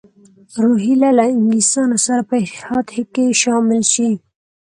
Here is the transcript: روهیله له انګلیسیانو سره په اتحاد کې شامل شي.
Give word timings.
روهیله 0.63 1.09
له 1.17 1.23
انګلیسیانو 1.33 1.97
سره 2.05 2.21
په 2.29 2.35
اتحاد 2.43 2.87
کې 3.13 3.25
شامل 3.41 3.83
شي. 3.93 4.11